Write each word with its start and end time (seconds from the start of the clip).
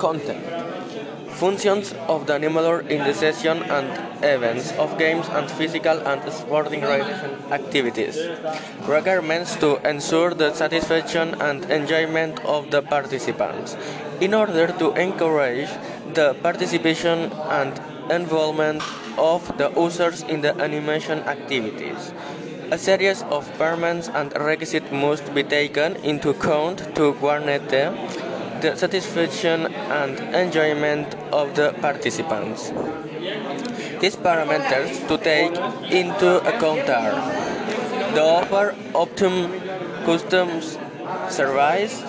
Content 0.00 0.40
Functions 1.40 1.92
of 2.08 2.26
the 2.26 2.32
animator 2.32 2.86
in 2.88 3.04
the 3.04 3.12
session 3.14 3.62
and 3.64 3.88
events 4.24 4.72
of 4.72 4.98
games 4.98 5.28
and 5.28 5.50
physical 5.50 5.98
and 6.08 6.20
sporting 6.32 6.82
activities. 6.84 8.18
Requirements 8.86 9.56
to 9.56 9.76
ensure 9.88 10.34
the 10.34 10.52
satisfaction 10.52 11.34
and 11.40 11.64
enjoyment 11.70 12.44
of 12.44 12.70
the 12.70 12.82
participants. 12.82 13.76
In 14.20 14.34
order 14.34 14.66
to 14.78 14.92
encourage 14.94 15.70
the 16.14 16.34
participation 16.42 17.32
and 17.48 17.80
involvement 18.10 18.82
of 19.16 19.46
the 19.56 19.70
users 19.76 20.22
in 20.22 20.40
the 20.40 20.54
animation 20.60 21.20
activities. 21.20 22.12
A 22.70 22.78
series 22.78 23.22
of 23.22 23.50
permits 23.58 24.08
and 24.08 24.32
requisites 24.38 24.90
must 24.92 25.34
be 25.34 25.42
taken 25.42 25.96
into 25.96 26.30
account 26.30 26.94
to 26.96 27.14
guarantee 27.14 28.29
the 28.60 28.76
satisfaction 28.76 29.66
and 29.74 30.18
enjoyment 30.34 31.14
of 31.32 31.54
the 31.56 31.72
participants. 31.80 32.72
These 34.00 34.16
parameters 34.16 35.06
to 35.08 35.18
take 35.18 35.54
into 35.90 36.38
account 36.48 36.88
are 36.88 37.16
the 38.14 38.22
offer 38.22 38.74
optimum 38.94 39.60
customs 40.04 40.78
service 41.28 42.02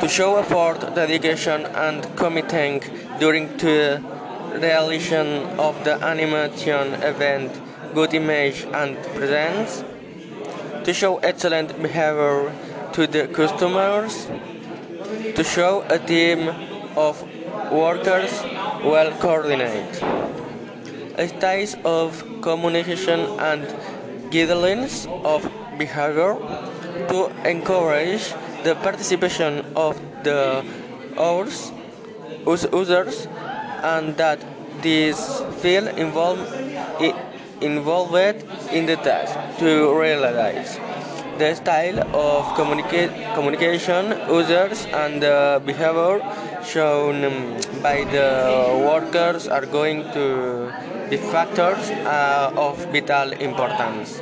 to 0.00 0.08
show 0.08 0.36
effort, 0.36 0.94
dedication 0.94 1.64
and 1.66 2.04
commitment 2.16 2.90
during 3.18 3.56
the 3.56 4.02
realization 4.52 5.42
of 5.58 5.84
the 5.84 5.94
animation 6.04 6.94
event, 7.02 7.50
good 7.94 8.12
image 8.14 8.66
and 8.72 8.96
presence, 9.14 9.84
to 10.84 10.92
show 10.92 11.16
excellent 11.18 11.80
behavior 11.80 12.52
to 12.92 13.06
the 13.06 13.26
customers, 13.28 14.28
to 15.34 15.44
show 15.44 15.84
a 15.88 15.98
team 15.98 16.48
of 16.96 17.22
workers 17.70 18.32
well 18.84 19.10
coordinated. 19.18 19.94
Styles 21.16 21.76
of 21.84 22.24
communication 22.42 23.20
and 23.40 23.62
guidelines 24.30 25.06
of 25.24 25.42
behavior 25.78 26.36
to 27.08 27.30
encourage 27.48 28.34
the 28.64 28.74
participation 28.76 29.64
of 29.74 30.00
the 30.24 30.64
users 32.46 33.28
and 33.82 34.16
that 34.16 34.38
these 34.82 35.40
feel 35.62 35.88
involved, 35.88 36.46
involved 37.60 38.44
in 38.72 38.86
the 38.86 38.96
task 38.96 39.34
to 39.58 39.98
realize 39.98 40.78
the 41.38 41.54
style 41.54 42.00
of 42.16 42.44
communica- 42.56 43.34
communication, 43.34 44.15
users, 44.28 44.86
and 44.86 45.22
the 45.22 45.62
behavior 45.64 46.20
shown 46.64 47.22
by 47.82 48.04
the 48.04 48.30
workers 48.84 49.48
are 49.48 49.66
going 49.66 50.02
to 50.12 50.72
be 51.10 51.16
factors 51.16 51.90
uh, 52.04 52.52
of 52.56 52.76
vital 52.92 53.32
importance. 53.32 54.18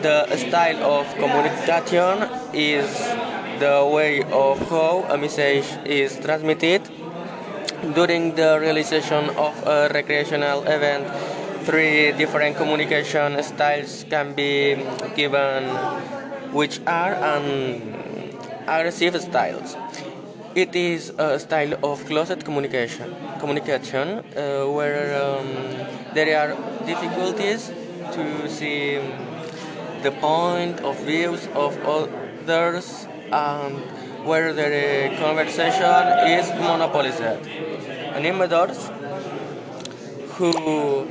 The 0.00 0.24
style 0.36 0.82
of 0.82 1.06
communication 1.14 2.28
is 2.52 2.88
the 3.60 3.86
way 3.86 4.22
of 4.32 4.58
how 4.68 5.04
a 5.08 5.16
message 5.18 5.66
is 5.84 6.18
transmitted 6.18 6.82
during 7.94 8.34
the 8.34 8.58
realization 8.60 9.30
of 9.36 9.54
a 9.66 9.90
recreational 9.92 10.62
event. 10.64 11.06
Three 11.64 12.12
different 12.12 12.56
communication 12.56 13.42
styles 13.42 14.04
can 14.08 14.34
be 14.34 14.76
given 15.16 15.64
which 16.52 16.80
are 16.86 17.14
an 17.14 18.03
aggressive 18.66 19.20
styles. 19.20 19.76
It 20.54 20.74
is 20.74 21.10
a 21.18 21.38
style 21.38 21.74
of 21.84 22.04
closed 22.06 22.44
communication, 22.44 23.14
communication 23.40 24.18
uh, 24.36 24.66
where 24.66 25.20
um, 25.22 25.48
there 26.14 26.38
are 26.38 26.56
difficulties 26.86 27.72
to 28.12 28.48
see 28.48 29.00
the 30.02 30.12
point 30.20 30.80
of 30.80 30.98
views 31.00 31.48
of 31.54 31.76
others 31.84 33.06
and 33.32 33.78
where 34.24 34.52
the 34.52 35.14
conversation 35.18 36.04
is 36.38 36.48
monopolized. 36.60 37.42
Animators 38.14 38.78
who 40.36 41.06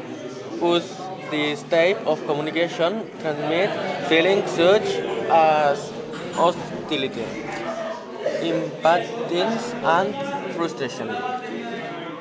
use 0.61 0.89
this 1.31 1.63
type 1.63 2.00
of 2.06 2.25
communication 2.25 3.06
transmit 3.19 3.69
feelings 4.07 4.50
such 4.51 4.88
as 5.29 5.91
hostility, 6.33 7.25
impatience, 8.43 9.73
and 9.83 10.13
frustration. 10.53 11.09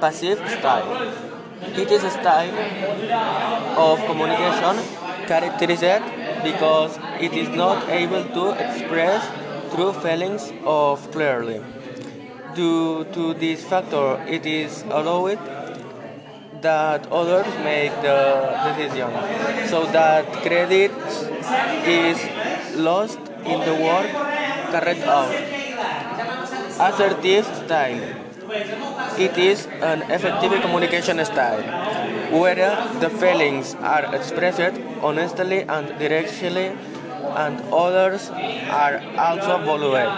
Passive 0.01 0.39
style. 0.49 1.13
It 1.77 1.91
is 1.91 2.05
a 2.05 2.11
style 2.11 2.57
of 3.79 3.99
communication 4.07 4.83
characterized 5.27 6.05
because 6.43 6.99
it 7.21 7.33
is 7.33 7.49
not 7.49 7.89
able 7.89 8.25
to 8.25 8.51
express 8.65 9.29
true 9.75 9.93
feelings 9.93 10.53
of 10.65 11.11
clearly. 11.13 11.63
Due 12.55 13.05
to 13.13 13.35
this 13.35 13.65
factor, 13.65 14.23
it 14.29 14.45
is 14.45 14.83
allowed 14.83 15.39
that 16.63 17.07
others 17.11 17.47
make 17.65 17.93
the 18.03 18.19
decision, 18.67 19.11
so 19.69 19.85
that 19.87 20.27
credit 20.43 20.93
is 21.87 22.19
lost 22.77 23.19
in 23.45 23.61
the 23.61 23.75
work 23.83 24.11
carried 24.71 25.03
out. 25.03 25.52
Assertive 26.85 27.47
style. 27.47 28.03
It 29.17 29.39
is 29.39 29.67
an 29.91 30.03
effective 30.11 30.61
communication 30.63 31.25
style 31.25 31.63
where 32.41 32.71
the 32.99 33.09
feelings 33.09 33.77
are 33.77 34.13
expressed 34.17 34.81
honestly 35.01 35.61
and 35.63 35.87
directly 36.01 36.67
and 37.43 37.61
others 37.73 38.31
are 38.81 39.01
also 39.17 39.59
valued. 39.59 40.11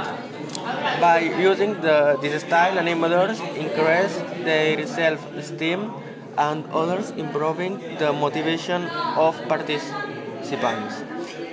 By 1.03 1.19
using 1.39 1.75
the, 1.83 2.19
this 2.23 2.43
style, 2.43 2.77
animators 2.77 3.41
increase 3.57 4.17
their 4.45 4.87
self-esteem 4.87 5.93
and 6.39 6.65
others 6.73 7.11
improving 7.11 7.79
the 7.99 8.13
motivation 8.13 8.85
of 9.17 9.37
participants. 9.49 11.03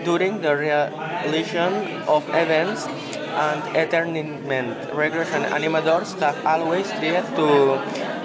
During 0.05 0.41
the 0.41 0.55
realization 0.55 1.73
of 2.07 2.23
events 2.29 2.87
and 3.35 3.63
entertainment, 3.75 4.93
regression 4.93 5.43
animators 5.43 6.17
have 6.19 6.37
always 6.45 6.89
tried 6.89 7.25
to 7.35 7.79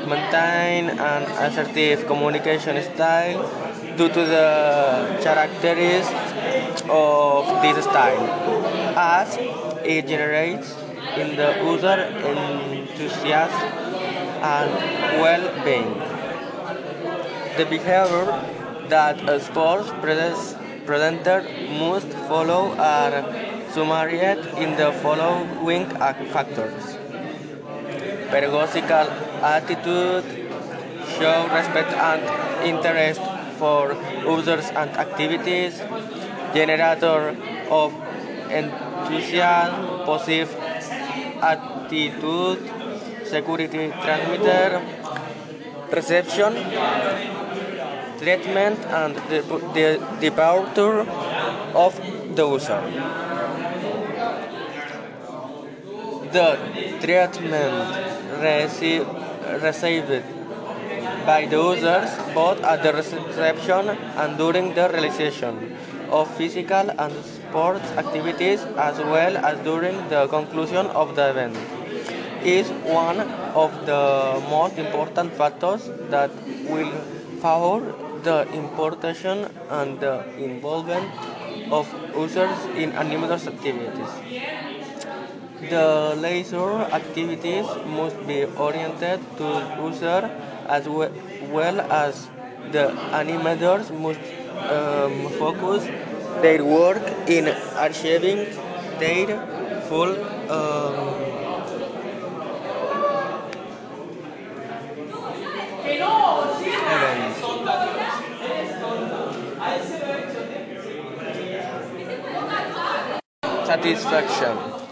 maintain 0.06 0.90
an 0.98 1.22
assertive 1.44 2.06
communication 2.06 2.82
style 2.94 3.42
due 3.96 4.08
to 4.08 4.22
the 4.24 5.18
characteristics 5.22 6.82
of 6.88 7.46
this 7.62 7.84
style, 7.84 8.26
as 8.96 9.36
it 9.84 10.06
generates 10.06 10.74
in 11.16 11.36
the 11.36 11.54
user 11.64 11.98
enthusiasm 12.26 13.70
and 14.42 14.70
well-being. 15.20 15.94
The 17.56 17.64
behavior 17.64 18.26
that 18.88 19.28
a 19.28 19.40
sports 19.40 19.90
presenter 20.84 21.42
must 21.80 22.08
follow 22.28 22.74
are 22.76 23.45
summarized 23.76 24.46
in 24.56 24.70
the 24.80 24.90
following 25.04 25.84
factors. 26.32 26.96
Pedagogical 28.32 29.06
attitude, 29.44 30.24
show 31.16 31.36
respect 31.52 31.92
and 31.92 32.22
interest 32.64 33.20
for 33.58 33.92
users 34.24 34.70
and 34.80 34.90
activities, 34.96 35.76
generator 36.54 37.36
of 37.68 37.92
enthusiasm, 38.48 40.06
positive 40.08 40.48
attitude, 41.52 42.58
security 43.28 43.92
transmitter, 44.00 44.80
reception, 45.92 46.52
treatment, 48.16 48.78
and 49.02 49.14
the, 49.28 49.40
the 49.76 49.88
departure 50.18 51.00
of 51.84 51.92
the 52.34 52.46
user. 52.46 53.25
The 56.36 56.48
treatment 57.00 57.96
received, 58.42 59.06
by 61.24 61.46
the 61.46 61.56
users 61.56 62.10
both 62.34 62.62
at 62.62 62.82
the 62.82 62.92
reception 62.92 63.88
and 64.22 64.36
during 64.36 64.74
the 64.74 64.86
realization 64.90 65.54
of 66.10 66.28
physical 66.36 66.90
and 67.04 67.12
sports 67.24 67.88
activities 68.02 68.60
as 68.76 68.98
well 68.98 69.38
as 69.38 69.58
during 69.64 69.96
the 70.10 70.26
conclusion 70.26 70.86
of 71.02 71.16
the 71.16 71.30
event 71.30 71.56
is 72.44 72.68
one 72.84 73.20
of 73.64 73.72
the 73.86 74.02
most 74.50 74.76
important 74.78 75.32
factors 75.32 75.90
that 76.10 76.30
will 76.68 76.92
favor 77.44 77.94
the 78.28 78.38
importation 78.52 79.46
and 79.70 79.98
the 80.00 80.14
involvement 80.36 81.08
of 81.72 81.88
users 82.14 82.58
in 82.76 82.92
animators 82.92 83.46
activities. 83.46 84.12
The 85.60 86.14
leisure 86.20 86.82
activities 86.92 87.66
must 87.86 88.26
be 88.26 88.44
oriented 88.44 89.20
to 89.38 89.48
user 89.82 90.30
as 90.68 90.86
we- 90.88 91.08
well 91.56 91.80
as 91.80 92.28
the 92.72 92.84
animators 93.20 93.90
must 94.04 94.20
um, 94.78 95.14
focus 95.38 95.88
their 96.42 96.62
work 96.64 97.02
in 97.38 97.48
achieving 97.88 98.46
their 98.98 99.38
full 99.88 100.12
um. 100.58 100.98
Satisfaction. 113.66 114.85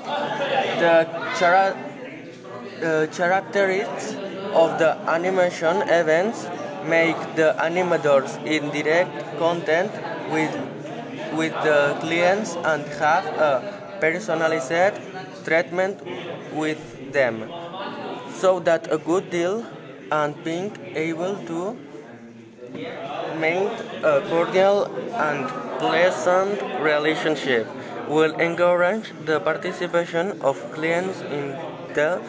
The 0.85 1.09
chara- 1.39 1.77
uh, 2.83 3.07
characteristics 3.17 4.13
of 4.63 4.79
the 4.79 4.91
animation 5.09 5.81
events 5.89 6.47
make 6.85 7.17
the 7.37 7.55
animators 7.67 8.33
in 8.45 8.69
direct 8.75 9.15
contact 9.39 9.95
with 10.35 10.53
with 11.41 11.55
the 11.69 11.79
clients 12.03 12.53
and 12.73 12.85
have 13.01 13.31
a 13.47 13.53
personalized 14.03 15.01
treatment 15.47 16.05
with 16.53 16.83
them 17.17 17.41
so 18.43 18.53
that 18.69 18.93
a 18.93 18.99
good 18.99 19.31
deal 19.31 19.65
and 20.11 20.45
being 20.45 20.71
able 21.07 21.35
to 21.53 21.63
maintain 23.41 23.71
a 24.13 24.21
cordial 24.29 24.85
and 25.29 25.49
pleasant 25.81 26.63
relationship 26.91 27.67
will 28.09 28.35
encourage 28.41 29.13
the 29.25 29.41
participation 29.41 30.41
of 30.41 30.59
clients 30.73 31.21
in 31.23 31.57
the 31.95 32.21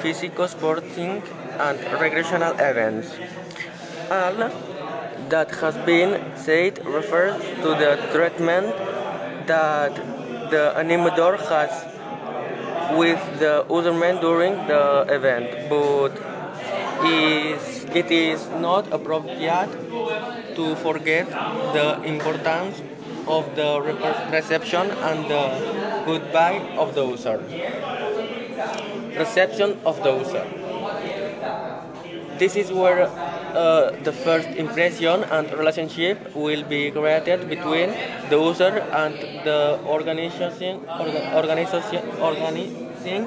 physical 0.00 0.48
sporting 0.48 1.22
and 1.58 1.80
recreational 2.00 2.52
events. 2.54 3.10
All 4.10 4.50
that 5.28 5.50
has 5.62 5.76
been 5.86 6.20
said 6.36 6.84
refers 6.84 7.40
to 7.62 7.68
the 7.82 7.98
treatment 8.12 8.76
that 9.46 9.94
the 10.50 10.74
animator 10.76 11.38
has 11.48 11.72
with 12.96 13.20
the 13.40 13.64
other 13.66 13.92
men 13.92 14.20
during 14.20 14.54
the 14.68 15.06
event, 15.08 15.68
but 15.68 16.12
is, 17.04 17.84
it 17.94 18.10
is 18.10 18.48
not 18.60 18.92
appropriate 18.92 19.70
to 20.54 20.74
forget 20.76 21.28
the 21.28 22.02
importance 22.04 22.80
of 23.26 23.54
the 23.56 23.80
reception 24.32 24.90
and 24.90 25.24
the 25.30 26.02
goodbye 26.06 26.60
of 26.76 26.94
the 26.94 27.04
user. 27.04 27.38
Reception 29.18 29.78
of 29.84 30.02
the 30.02 30.12
user. 30.18 30.44
This 32.38 32.54
is 32.56 32.70
where 32.70 33.06
uh, 33.06 33.90
the 34.04 34.12
first 34.12 34.48
impression 34.48 35.24
and 35.24 35.50
relationship 35.52 36.34
will 36.34 36.62
be 36.64 36.90
created 36.90 37.48
between 37.48 37.90
the 38.28 38.38
user 38.38 38.78
and 38.92 39.14
the 39.44 39.80
organization, 39.86 40.80
orga- 40.86 41.34
organization, 41.34 42.02
organizing 42.20 43.26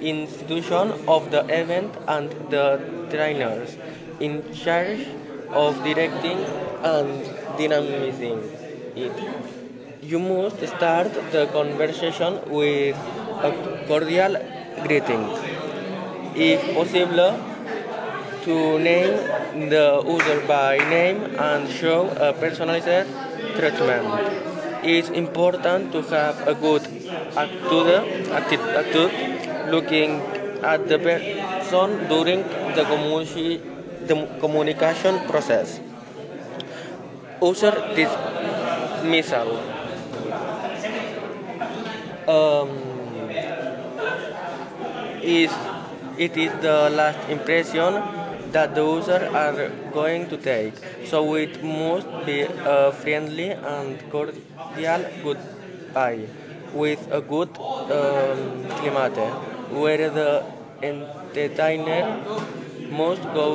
institution 0.00 0.92
of 1.08 1.30
the 1.30 1.42
event 1.60 1.94
and 2.06 2.30
the 2.50 2.66
trainers 3.10 3.76
in 4.20 4.42
charge 4.52 5.06
of 5.52 5.82
directing 5.82 6.38
and 6.84 7.24
dynamizing 7.56 8.65
it. 8.96 9.12
You 10.02 10.18
must 10.18 10.60
start 10.66 11.12
the 11.32 11.46
conversation 11.52 12.40
with 12.50 12.96
a 13.42 13.50
cordial 13.88 14.36
greeting. 14.86 15.24
If 16.34 16.60
possible, 16.74 17.38
to 18.44 18.78
name 18.78 19.14
the 19.70 19.86
user 20.06 20.40
by 20.46 20.78
name 20.78 21.18
and 21.38 21.68
show 21.68 22.08
a 22.26 22.32
personalized 22.32 23.08
treatment. 23.56 24.06
It's 24.84 25.08
important 25.10 25.90
to 25.92 26.02
have 26.14 26.46
a 26.46 26.54
good 26.54 26.82
attitude, 27.36 28.06
attitude 28.30 29.12
looking 29.70 30.20
at 30.62 30.86
the 30.88 30.98
person 30.98 32.06
during 32.08 32.42
the, 32.76 32.84
commu- 32.84 33.60
the 34.06 34.14
communication 34.40 35.18
process. 35.26 35.80
User 37.42 37.72
dismissal. 39.06 39.58
Um, 42.28 42.68
is 45.22 45.52
it 46.18 46.36
is 46.36 46.52
the 46.60 46.90
last 46.90 47.28
impression 47.28 48.02
that 48.52 48.74
the 48.74 48.82
user 48.84 49.30
are 49.34 49.68
going 49.92 50.28
to 50.28 50.36
take. 50.36 50.74
So 51.04 51.34
it 51.34 51.62
must 51.62 52.08
be 52.24 52.40
a 52.42 52.92
friendly 52.92 53.50
and 53.50 53.98
cordial 54.10 55.04
goodbye 55.22 56.26
with 56.72 57.06
a 57.12 57.20
good 57.20 57.50
um, 57.58 58.64
climate 58.78 59.18
where 59.70 60.10
the 60.10 60.44
entertainer 60.82 62.22
must 62.90 63.22
go 63.34 63.48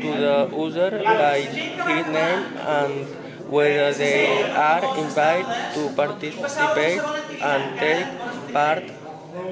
to 0.00 0.10
the 0.24 0.50
user 0.56 0.90
by 1.04 1.40
his 1.40 2.06
name 2.06 2.44
and 2.76 3.06
whether 3.50 3.92
they 3.92 4.50
are 4.52 4.84
invited 4.96 5.74
to 5.74 5.88
participate 5.94 7.00
and 7.42 7.78
take 7.78 8.06
part 8.52 8.84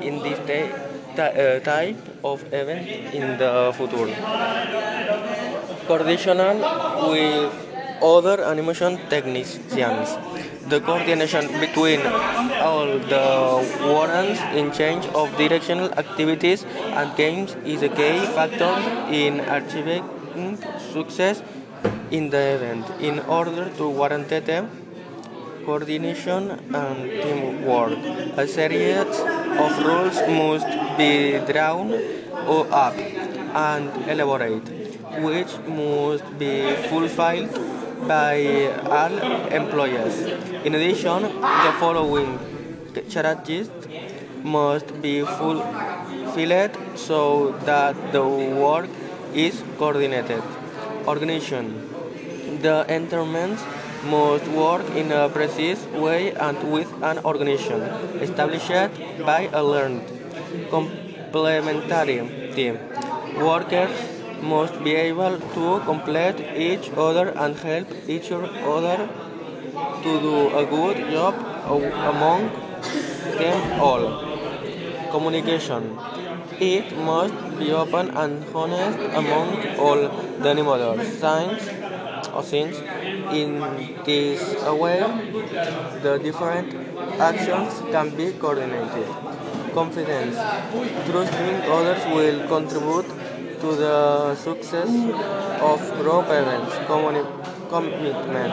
in 0.02 0.22
this 0.22 0.38
uh, 1.18 1.60
type 1.60 1.98
of 2.24 2.42
event 2.52 2.86
in 3.12 3.38
the 3.38 3.72
future. 3.76 4.14
Coordination 5.86 6.38
with 7.10 7.52
other 8.02 8.42
animation 8.44 8.98
technicians. 9.08 10.16
The 10.68 10.80
coordination 10.80 11.48
between 11.60 12.00
all 12.60 12.86
the 12.86 13.26
warrants 13.82 14.40
in 14.54 14.70
change 14.70 15.06
of 15.06 15.34
directional 15.36 15.90
activities 15.98 16.64
and 16.92 17.16
games 17.16 17.56
is 17.64 17.82
a 17.82 17.88
key 17.88 18.18
factor 18.36 18.74
in 19.10 19.40
achieving 19.40 20.04
success 20.92 21.42
in 22.10 22.30
the 22.30 22.42
event. 22.56 22.86
In 23.00 23.20
order 23.20 23.70
to 23.78 23.92
guarantee 23.92 24.40
them 24.40 24.70
coordination 25.69 26.50
and 26.75 26.98
teamwork. 27.22 27.98
A 28.42 28.46
series 28.48 29.19
of 29.64 29.72
rules 29.86 30.19
must 30.40 30.70
be 30.96 31.38
drawn 31.50 31.92
up 32.82 32.96
and 33.69 33.90
elaborated, 34.12 34.64
which 35.26 35.52
must 35.80 36.26
be 36.38 36.54
fulfilled 36.88 37.52
by 38.12 38.37
all 38.99 39.14
employees. 39.61 40.16
In 40.64 40.75
addition, 40.75 41.23
the 41.64 41.73
following 41.80 42.38
charges 43.11 43.68
must 44.42 44.88
be 45.02 45.14
fulfilled 45.23 46.78
so 46.94 47.52
that 47.66 47.94
the 48.12 48.25
work 48.25 48.88
is 49.35 49.62
coordinated. 49.76 50.42
Organization. 51.08 51.66
The 52.62 52.84
entertainment 52.96 53.58
must 54.04 54.46
work 54.48 54.84
in 55.00 55.10
a 55.10 55.28
precise 55.28 55.82
way 56.04 56.32
and 56.32 56.58
with 56.72 56.90
an 57.02 57.18
organization 57.24 57.80
established 58.26 58.92
by 59.24 59.48
a 59.60 59.62
learned 59.64 60.04
complementary 60.70 62.18
team. 62.54 62.78
Workers 63.38 63.90
must 64.42 64.84
be 64.84 64.94
able 64.94 65.38
to 65.56 65.80
complete 65.86 66.38
each 66.68 66.90
other 67.06 67.26
and 67.30 67.56
help 67.56 67.88
each 68.06 68.30
other 68.30 69.08
to 70.04 70.20
do 70.28 70.36
a 70.62 70.64
good 70.76 71.10
job 71.10 71.34
among 72.12 72.50
them 73.40 73.80
all. 73.80 74.04
Communication. 75.10 75.98
It 76.60 76.96
must 76.96 77.34
be 77.58 77.70
open 77.72 78.10
and 78.10 78.44
honest 78.54 78.98
among 79.14 79.48
all 79.78 79.96
the 80.42 80.48
animators. 80.52 81.04
Since, 81.22 81.68
or 82.34 82.42
since 82.42 82.76
in 83.32 83.60
this 84.04 84.40
way 84.82 85.00
the 86.02 86.18
different 86.18 86.74
actions 87.20 87.80
can 87.92 88.10
be 88.16 88.32
coordinated. 88.32 89.06
Confidence. 89.74 90.36
Trusting 91.08 91.56
others 91.76 92.04
will 92.06 92.46
contribute 92.48 93.06
to 93.60 93.74
the 93.76 94.34
success 94.34 94.90
of 95.70 95.80
events. 96.00 96.74
Communi- 96.90 97.26
commitment. 97.70 98.52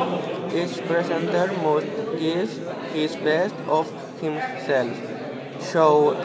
Each 0.54 0.76
presenter 0.88 1.48
must 1.64 1.88
give 2.20 2.50
his 2.94 3.16
best 3.16 3.56
of 3.68 3.92
himself. 4.22 4.96
Show 5.72 6.16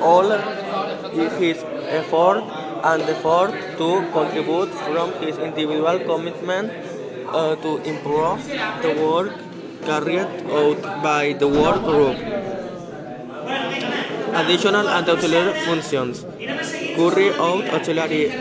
all 0.00 0.30
his 1.12 1.58
effort 1.88 2.42
and 2.84 3.02
effort 3.02 3.52
to 3.78 3.88
contribute 4.12 4.70
from 4.86 5.12
his 5.20 5.38
individual 5.38 5.98
commitment 6.00 6.72
uh, 7.28 7.56
to 7.56 7.76
improve 7.84 8.46
the 8.82 8.92
work 9.00 9.32
carried 9.84 10.28
out 10.50 10.82
by 11.02 11.32
the 11.38 11.48
work 11.48 11.82
group. 11.84 12.16
Additional 14.34 14.88
and 14.88 15.08
auxiliary 15.08 15.52
functions 15.64 16.24
carry 16.96 17.30
out 17.34 17.64
auxiliary 17.74 18.32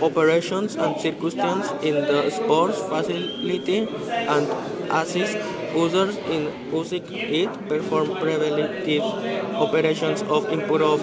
operations 0.00 0.76
and 0.76 1.00
circumstances 1.00 1.70
in 1.82 1.94
the 1.94 2.30
sports 2.30 2.80
facility 2.80 3.86
and 4.34 4.48
assist 4.90 5.36
users 5.74 6.16
in 6.34 6.50
using 6.72 7.04
it, 7.12 7.50
perform 7.68 8.16
preventive 8.18 9.02
operations 9.54 10.22
of 10.22 10.50
improve 10.52 11.00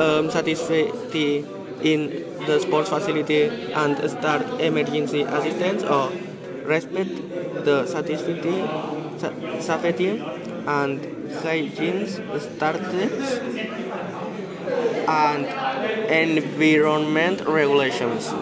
um, 0.00 0.30
safety 0.30 1.44
in 1.82 2.24
the 2.46 2.58
sports 2.60 2.88
facility 2.88 3.44
and 3.74 4.10
start 4.10 4.42
emergency 4.60 5.22
assistance 5.22 5.82
or 5.82 6.10
respect 6.64 7.10
the 7.64 7.86
safety, 7.86 8.62
safety 9.60 10.08
and 10.66 11.00
hygiene 11.42 12.06
standards 12.06 13.40
and 15.08 15.46
environment 16.10 17.40
regulations. 17.46 18.32